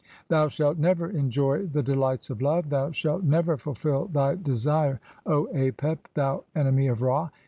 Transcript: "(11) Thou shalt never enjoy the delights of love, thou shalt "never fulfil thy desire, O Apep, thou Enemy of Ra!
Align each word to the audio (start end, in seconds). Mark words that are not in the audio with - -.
"(11) 0.29 0.29
Thou 0.29 0.47
shalt 0.47 0.77
never 0.79 1.11
enjoy 1.11 1.63
the 1.67 1.83
delights 1.83 2.31
of 2.31 2.41
love, 2.41 2.71
thou 2.71 2.89
shalt 2.89 3.21
"never 3.21 3.55
fulfil 3.55 4.07
thy 4.07 4.33
desire, 4.33 4.99
O 5.27 5.45
Apep, 5.53 5.99
thou 6.15 6.43
Enemy 6.55 6.87
of 6.87 7.03
Ra! 7.03 7.29